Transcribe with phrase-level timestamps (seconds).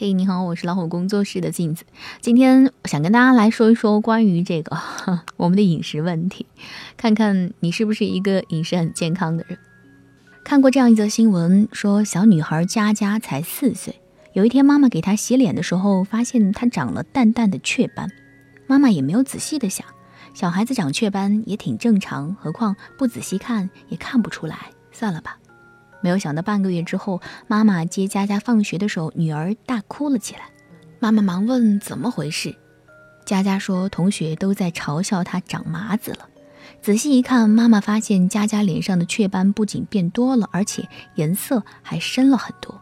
[0.00, 1.82] 嘿，你好，我是老虎工作室的镜子。
[2.20, 4.78] 今天想跟大家来说一说关于这个
[5.36, 6.46] 我们的饮食问题，
[6.96, 9.58] 看看你是不是一个饮食很健康的人。
[10.44, 14.00] 看过这样一则新闻，说小女孩佳佳才四岁，
[14.34, 18.08] 有一天妈妈给她洗脸的时候，发现她长了淡淡的雀斑。
[18.68, 19.84] 妈妈也没有仔细的想，
[20.32, 25.38] 小孩子长雀斑也挺正常，何况不仔细看也看不出来，算了吧。
[26.00, 30.42] 没有想到，半个月之后，妈妈接佳佳放学的时候，女儿大哭了起来。
[31.00, 32.54] 妈妈忙问怎么回事，
[33.24, 36.28] 佳佳说同学都在嘲笑她长麻子了。
[36.82, 42.80] 仔细一看，妈妈发现佳佳脸上的雀斑不仅变多了，而且颜色还深了很多。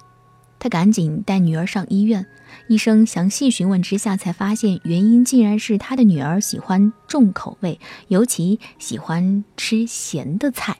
[0.59, 2.27] 她赶紧带女儿上医院，
[2.69, 10.77] 医生详细询问之下，才发现原因竟然是她的女儿喜欢重口味，尤其喜欢吃咸的菜。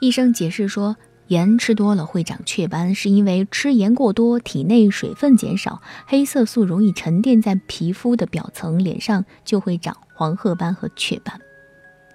[0.00, 0.96] 医生解释说。
[1.28, 11.40] 盐吃多了会长雀斑，是因为吃盐过多，体内水分减少，黑色素容易沉淀在皮肤的表层，脸上就会长黄褐斑和雀斑。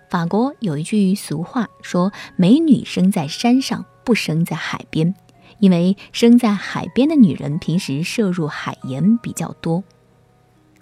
[0.10, 5.14] 法国有一句俗话说：“美女生在山上，不生在海边。”
[5.60, 9.84] 因为生在海边的女人平时摄入海盐比较多，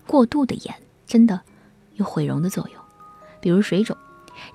[0.07, 0.73] 过度的盐
[1.05, 1.41] 真的
[1.95, 2.81] 有毁容的作用，
[3.41, 3.97] 比如水肿。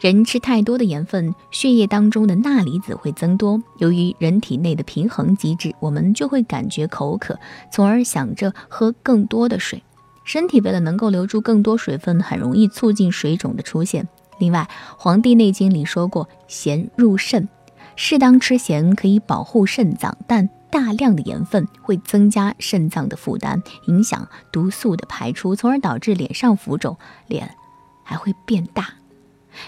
[0.00, 3.62] 人吃太多的盐分，血液当中的钠离子会增多。
[3.78, 7.38] 由于人体内的平衡机制，我们就会感觉口渴，
[7.72, 9.82] 从而想着喝更多的水。
[10.24, 14.08] 身体为了能够留住更多水分，很容易促进水肿的出现。
[14.38, 17.48] 另外，《黄帝内经》里说过，咸入肾，
[17.94, 26.96] 适当吃咸可以保护肾脏，但大量的盐分会增加肾脏的负担，影响毒素的排出，从而导致脸上浮肿，
[27.28, 27.54] 脸
[28.02, 28.88] 还会变大。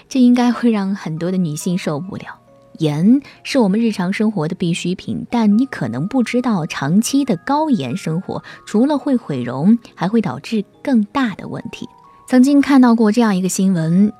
[0.09, 2.39] 这应该会让很多的女性受不了。
[2.79, 11.89] 盐是我们日常生活的必需品，但你可能不知道，长期的高盐生活除了会毁容，还会导致更大的问题。
[12.27, 14.13] 曾经看到过这样一个新闻，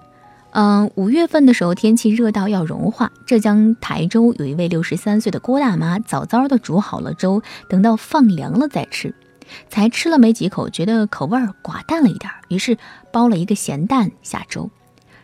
[0.53, 9.13] 嗯，五月份的时候天气热到要融化，浙江台州有一位六十三岁的郭大妈，早早的煮好了粥，等到放凉了再吃，
[9.69, 12.75] 才吃了没几口，觉得口味寡淡了一点，于是
[13.11, 14.67] 包了一个咸蛋下粥。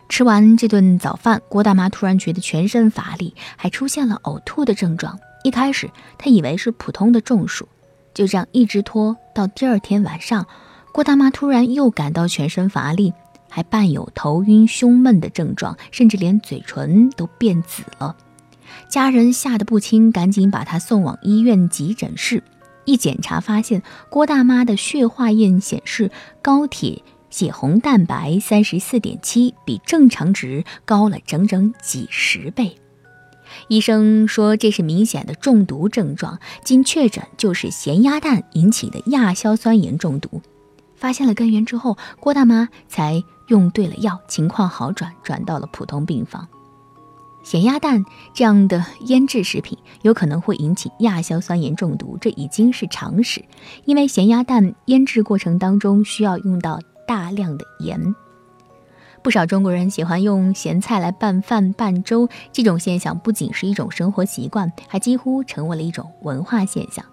[0.08, 5.18] 吃完这顿早饭，郭大妈突然觉得全身乏力，还出现了呕吐的症状。
[5.42, 7.68] 一开始她以为是普通的中暑，
[8.12, 10.46] 就这样一直拖到第二天晚上，
[10.92, 13.12] 郭大妈突然又感到全身乏力，
[13.48, 18.14] 还伴有头晕、胸闷的症状，甚至连嘴唇都变紫了。
[18.88, 22.42] 家人吓得不轻，赶紧把她送往医院急诊室。
[22.84, 26.10] 一检查发现，郭大妈的血化验显示
[26.42, 27.02] 高铁。
[27.34, 32.76] 血红蛋白三十四点七，比正常值高了整整几十倍。
[33.66, 40.40] 医生说这是明显的中毒症状，经确诊就是咸鸭蛋引起的亚硝酸盐中毒。
[40.94, 46.46] 发现了根源之后，郭大妈才用对了药，情况好转，转到了普通病房。
[47.42, 53.44] 咸鸭蛋这样的腌制食品有可能会引起亚硝酸盐中毒，这已经是常识，
[53.86, 56.78] 因为咸鸭蛋腌制过程当中需要用到。
[57.06, 58.14] 大量的盐，
[59.22, 62.28] 不少中国人喜欢用咸菜来拌饭、拌粥。
[62.52, 67.04] 这种现象不仅是一种生活习惯，还几乎成为了一种文化现象。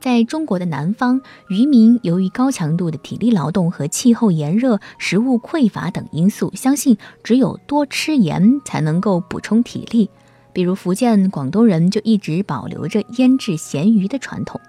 [0.00, 10.10] 在中国的南方，渔民由于高强度的体力劳动和气候炎热、食物匮乏等因素，相信只有多吃盐才能够补充体力。
[10.52, 14.60] 比如福建、广东人就一直保留着腌制咸鱼的传统。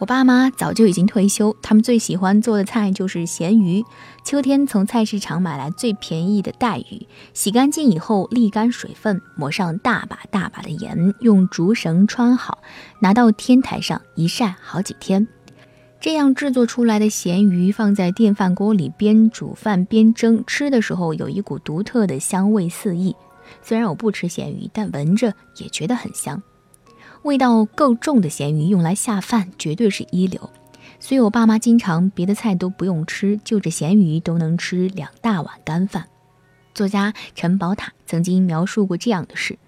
[0.00, 3.84] 我爸妈早就已经退休，他们最喜欢做的菜就是咸鱼。
[4.24, 12.62] 秋天从菜市场买来最便宜的带鱼，洗干净以后沥干水分，抹上大把大把的盐，用竹绳穿好，
[13.02, 15.28] 拿到天台上一晒好几天。
[16.00, 23.14] 这样制作出来的咸鱼放在电饭锅里边煮饭边蒸，吃的时候有一股独特的香味四溢。
[23.60, 26.42] 虽然我不吃咸鱼，但闻着也觉得很香。
[27.22, 30.50] 味道够重的咸鱼用来下饭绝对是一流，
[30.98, 36.06] 所以我爸妈经常别的菜都不用吃，就这咸鱼都能吃两大碗干饭。
[36.74, 39.58] 作家陈宝塔曾经描述过这样的事：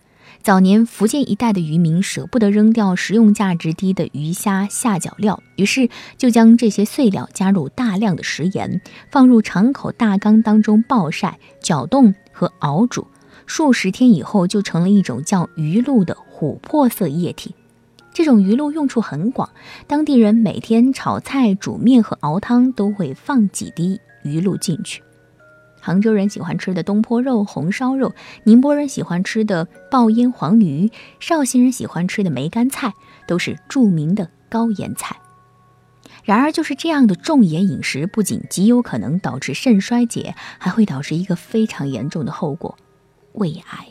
[0.43, 8.81] 早年福建一带的渔民舍不得扔掉食用价值低的鱼虾下脚料，于是就将这些碎料加入大量的食盐，
[9.11, 13.07] 放入敞口大缸当中暴晒、搅动和熬煮。
[13.47, 17.55] 数十天以后，就成了一种叫鱼露的琥珀色液体。
[18.15, 19.49] 这种鱼露用处很广，
[19.87, 25.03] 当地人每天炒菜、煮面和熬汤都会放几滴鱼露进去。
[25.81, 32.93] 杭州人喜欢吃的东坡肉、红烧肉，宁波人喜欢吃的爆腌黄鱼，绍兴人喜欢吃的梅干菜，
[33.27, 35.17] 都是著名的高盐菜。
[36.23, 42.77] 然而，就是这样的重盐饮食，不仅极有可能导致肾衰竭，还会导致一个非常严重的后果——
[43.35, 43.87] 胃癌。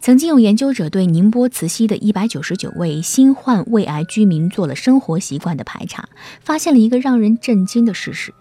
[0.00, 6.08] 曾经有研究者对宁波慈溪的一百九十九位新患胃癌居民做了生活习惯的排查，
[6.40, 8.34] 发现了一个让人震惊的事实：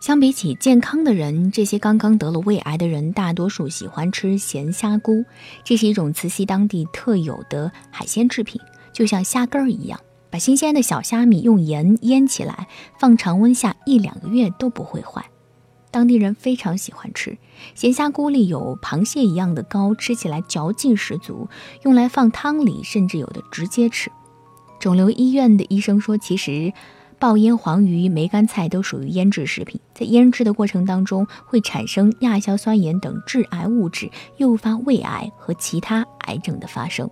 [0.00, 5.24] 相比起健康的人，这些刚刚得了胃癌的人，大多数喜欢吃咸虾菇。
[5.64, 8.60] 这是一种慈溪当地特有的海鲜制品，
[8.92, 9.98] 就像虾根儿一样。
[10.28, 12.68] 把新鲜的小虾米用盐腌起来，
[13.00, 15.24] 放常温下一两个月都不会坏。
[15.96, 17.38] 当地人非常喜欢吃
[17.74, 21.48] 咸虾菇，里有螃蟹一样的膏，吃起来嚼劲十足，
[21.84, 24.12] 用来放汤里，甚至有的直接吃。
[24.78, 26.70] 肿瘤医院的医生说，其实
[27.18, 37.10] 爆腌黄鱼、梅干菜都属于腌制食品，在腌制的过程当中会产生亚硝酸盐等致癌物质，诱发胃癌和其他癌症的发生。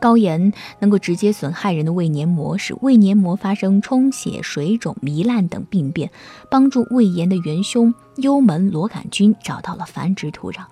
[0.00, 6.10] 高盐能够直接损害人的胃黏膜，使胃黏膜发生充血、水肿、糜烂等病变，
[6.50, 10.64] 帮助胃炎的元凶幽门螺杆菌找到了繁殖土壤。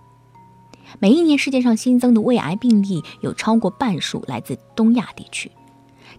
[0.98, 5.52] 每一年世界上新增的胃癌病例有超过半数来自东亚地区。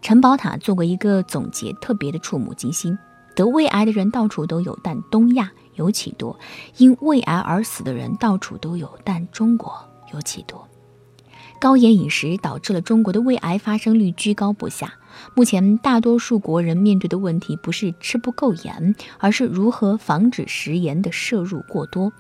[0.02, 2.98] 陈宝塔做过一个总结，特别的触目惊心：
[3.36, 6.38] 得胃癌的人到处都有，但东亚尤其多；
[6.78, 9.74] 因胃癌而死的人到处都有，但中国
[10.14, 10.66] 尤其多。
[11.60, 14.94] 高盐饮食导致了中国的胃癌发生率居高不下。
[15.36, 22.14] 目前，大多数国人面对的问题不是吃不够盐，而是如何防止食盐的摄入过多。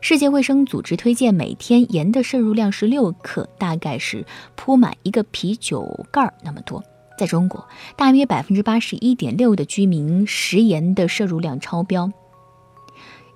[0.00, 6.84] 世界卫生组织推荐每天盐的摄入量是六克，大概是铺满一个啤酒盖那么多。
[7.18, 7.66] 在中国，
[7.96, 12.12] 大约百分之八十一点六的居民食盐的摄入量超标，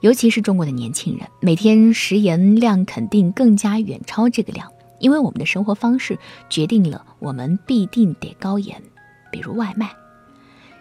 [0.01, 4.71] 尤其是中国的年轻人，每天食盐量肯定更加远超这个量。
[5.00, 6.17] 因为我们的生活方式
[6.49, 8.81] 决定了我们必定得高盐，
[9.32, 9.91] 比如外卖。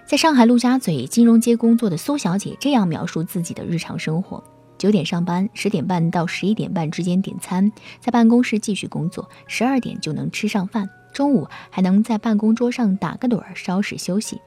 [0.05, 4.43] 在上海陆家嘴金融街工作的苏小姐这样描述自己的日常生活：
[4.77, 14.41] 九点上班，十点半到十一点半之间点餐，在办公室继续工作，十二点就能吃上饭，中午还能在办公桌上打个盹儿，稍事休息。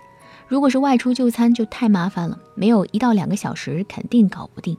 [0.48, 4.76] 如果是外出就餐，就太麻烦了，没有一到两个小时肯定搞不定。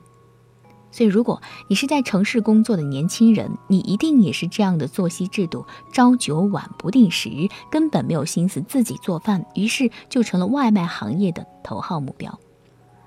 [0.93, 12.39] 所以，如果你是在城市工作的年轻人，你一定也是这样的作息制度：朝九晚不定时，根本没有心思自己做饭，于是就成了外卖行业的头号目标。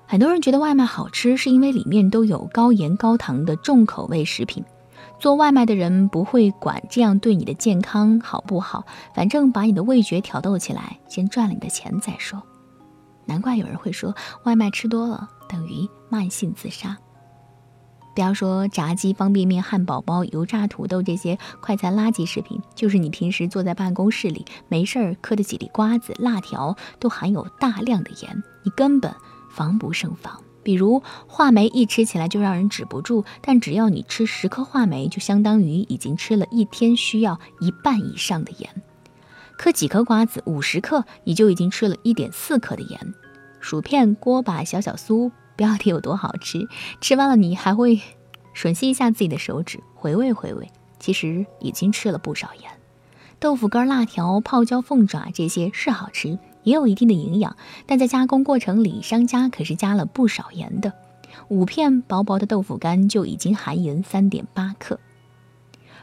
[0.05, 4.61] 很多人觉得外卖好吃，是因为里面都有高盐高糖的重口味食品。
[5.17, 8.85] 做外卖的人不会管这样对你的健康好不好，
[9.15, 12.43] 反正把你的味觉挑逗起来，先赚了你的钱再说。
[13.25, 14.13] 难怪有人会说，
[14.43, 16.97] 外卖吃多了等于慢性自杀。
[18.17, 29.13] 不要说炸鸡、方便面、汉堡包、油炸土豆这些快餐垃圾食品，就是你平时坐在办公室里没事儿嗑的几粒瓜子、辣条，都含有大量的盐，你根本
[29.51, 30.41] 防不胜防。
[30.63, 38.81] 比如话梅，一吃起来就让人止不住，但只要你吃十颗话梅，就相当于已经吃了一天需要一半以上的盐。
[39.59, 43.13] 嗑几颗瓜子，五十克，你就已经吃了一点四克的盐。
[43.59, 45.29] 薯片、锅巴、小小酥。
[45.57, 46.69] 不要提有多好吃，
[47.01, 47.99] 吃完了你还会
[48.55, 50.69] 吮吸一下自己的手指，回味回味。
[50.99, 52.71] 其实已经吃了不少盐。
[53.39, 60.93] 豆腐干、辣条、泡椒凤爪这些是好吃，也有一定的营养，但在加工过程里，商家可是加了不少盐的。
[61.49, 64.99] 五片薄薄的豆腐干就已经含盐三点八克。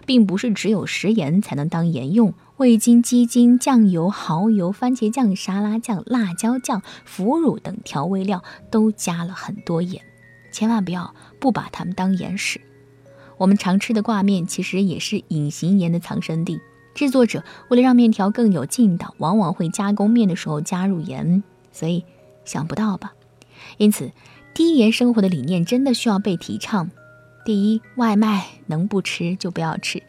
[0.07, 10.01] 并不是只有食盐才能当盐用，味精、鸡精、酱油、蚝油、番茄酱、沙拉酱、辣椒酱、腐乳等调味料都加了很多盐，
[10.53, 12.61] 千万不要不把它们当盐使。
[13.39, 16.61] 我们常吃的挂面其实也是隐形盐的藏身地，
[16.95, 21.43] 制作者为了让面条更有劲道，往往会加工面的时候加入盐，
[21.73, 22.05] 所以
[22.45, 23.15] 想不到吧？
[23.79, 24.13] 因此，
[24.55, 26.89] 低盐生活的理念真的需要被提倡。
[27.45, 30.01] 第一，外卖能不吃就不要吃。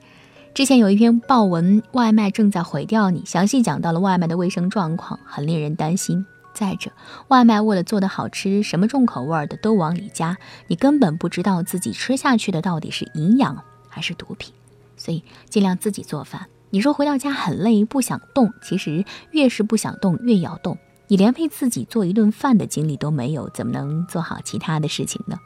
[0.55, 6.25] 之前有一篇报文，外卖正在毁掉你，详细讲到了外卖的卫生状况，很令人担心。
[6.53, 6.89] 再者，
[7.27, 14.53] 外卖为了做的好吃，什么重口味的都往里加，你根本不知道自己吃下去的到底是营养还是毒品。
[14.95, 16.47] 所以尽量自己做饭。
[16.69, 20.77] 你说回到家很累，不想动，其实越是不想动，越要动。
[21.09, 25.37] 你连为自己做一顿饭的精力都没有，怎么能做好其他的事情呢？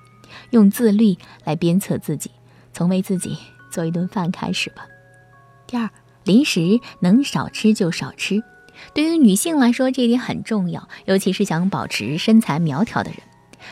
[0.52, 2.30] 用自律来鞭策自己，
[2.72, 3.36] 从为自己
[3.72, 4.86] 做一顿饭开始吧。
[5.70, 5.88] 第二，
[6.24, 8.42] 零食能少吃就少吃。
[8.96, 13.20] 对于女性来说，这一点很重要，尤其是想保持身材苗条的人。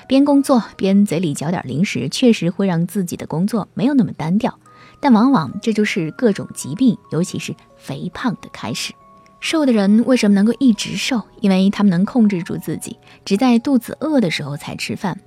[0.08, 4.60] 边工作边嘴里嚼点零食，确实会让自己的工作没有那么单调，
[5.02, 8.94] 但往往这就是各种疾病，尤其是肥胖的开始。
[9.40, 11.24] 瘦的人为什么能够一直瘦？
[11.42, 15.20] 因为他们能控制住自己，只在肚子饿的时候才吃饭。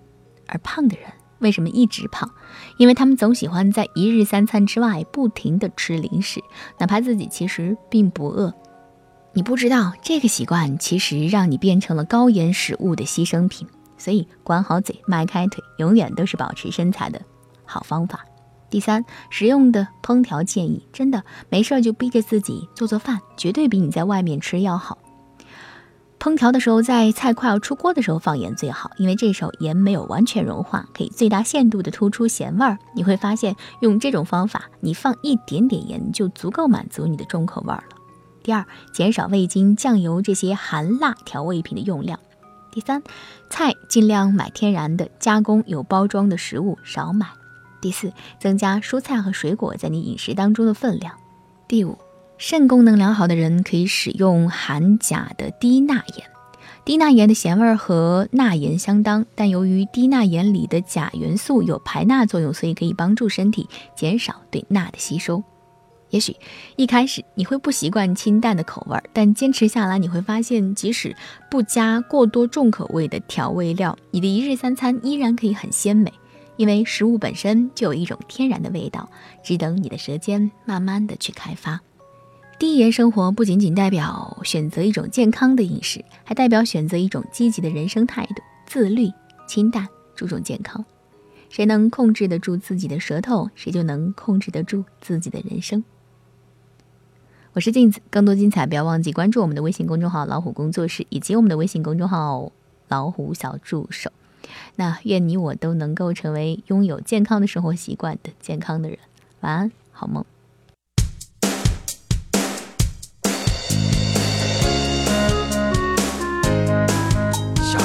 [0.46, 2.30] 而胖的人为什么一直胖？
[2.76, 6.40] 因为他们总喜欢在一日三餐之外不停地吃零食，
[6.78, 8.54] 哪怕自己其实并不饿。
[9.32, 13.66] 你不知道这个习惯其实让你变成了高盐食物的牺牲品。
[13.96, 17.20] 所以管好嘴，迈开腿，永远都是保持身材的
[17.66, 18.24] 好方法。
[18.70, 24.96] 第三，实用的烹调建议，真的没事儿就逼着自己做做饭，绝对比你在外面吃要好。
[26.20, 32.78] 烹调的时候，在菜快要出锅的时候放盐最好，因为这时候盐没有完全融化，可以最大限度的突出咸味儿。
[32.94, 37.84] 你会发现，用这种方法，你放一点点盐就足够满足你的重口味了。
[38.42, 42.20] 第二，减少味精、酱油这些含辣调味品的用量。
[42.70, 43.02] 第三，
[43.48, 47.26] 菜尽量买天然的，加工有包装的食物少买。
[47.80, 51.14] 第四，增加蔬菜和水果在你饮食当中的分量。
[51.66, 51.96] 第五，
[52.40, 56.26] 肾功能良好的人可以使用含钾的低钠盐。
[56.86, 65.44] 低钠盐的咸味和钠盐相当，但由于低钠盐里的钾元素有排钠作用，所以可以帮助身体减少对钠的吸收。
[66.08, 66.34] 也许
[66.76, 71.14] 一开始你会不习惯清淡的口味，但坚持下来，你会发现，即使
[71.50, 76.10] 不加过多重口味的调味料，你的一日三餐依然可以很鲜美。
[76.56, 79.10] 因为食物本身就有一种天然的味道，
[79.44, 81.78] 只等你的舌尖慢慢的去开发。
[82.60, 89.10] 低盐生活不仅仅代表选择一种健康的饮食，还代表选择一种积极的人生态度，自律、
[89.46, 90.84] 清淡、注重健康。
[91.48, 95.82] 谁能控制得住自己的舌头，谁就能控制得住自己的人生。
[97.54, 102.52] 我是镜子，更多精彩不要忘记关注我们的微信公众号“老虎工作室”以及我们的微信公众号
[102.88, 104.12] “老虎小助手”。
[104.76, 108.98] 那愿你我都能够成为拥有健康的生活习惯的健康的人。
[109.40, 110.22] 晚安，好梦。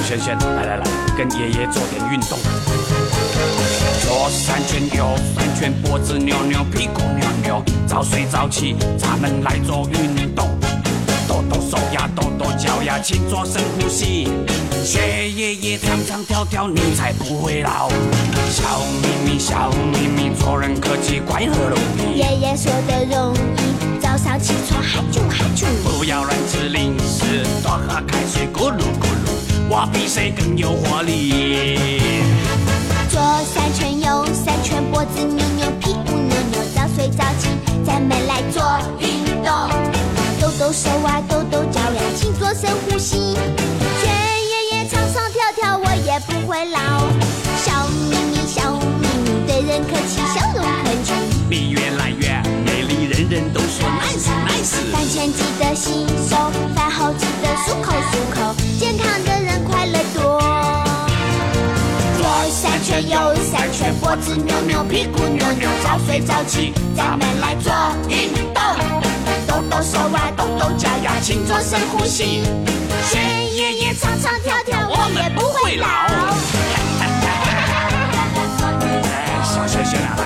[0.06, 0.84] 轩轩，来来来，
[1.18, 2.38] 跟爷爷做点运动。
[4.04, 5.04] 左三圈，右
[5.36, 10.48] 三圈，脖子扭扭，屁股扭扭，早睡早起，咱们来做运动。
[11.28, 14.28] 抖抖手呀，抖抖脚呀，请做深呼吸。
[14.84, 17.90] 学爷爷唱唱跳跳，你才不会老。
[18.52, 22.20] 笑眯眯，笑眯眯，做人客气，快乐容易。
[22.20, 25.66] 爷爷说的容易，早上起床嗨啾嗨啾。
[25.84, 29.25] 不要乱吃零食，多喝开水，咕噜咕噜。
[29.68, 31.80] 我比谁更有活力。
[33.10, 33.20] 左
[33.54, 37.48] 三圈，右三圈，脖子扭扭，屁股扭扭，早睡早起，
[37.86, 38.62] 咱们来做
[39.00, 39.52] 运动。
[40.40, 43.36] 抖抖手啊，抖抖脚呀，请做深呼吸。
[44.02, 47.08] 全爷爷唱唱跳跳，我也不会老，
[47.58, 51.14] 笑眯眯，笑眯眯，对人客气，笑容可掬。
[51.50, 54.92] 你越来越美丽，人人都说 nice nice。
[54.92, 59.08] 饭前记得洗手，饭后记得漱口漱口，健康
[63.76, 67.74] 右三圈，脖子扭扭，屁股扭扭，早睡早起，咱们来做
[68.08, 68.64] 运动。
[69.46, 72.44] 抖抖手啊，抖抖脚呀，请做深呼吸。
[73.10, 73.20] 学
[73.54, 75.86] 爷爷唱唱跳跳，我们不会老。
[79.44, 80.24] 小学学两来。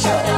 [0.00, 0.34] 健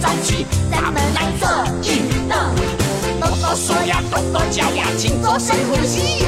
[0.00, 1.48] 咱们来做
[1.82, 2.38] 运动。
[3.20, 6.24] 抖抖手呀，动动脚呀，请做深呼吸。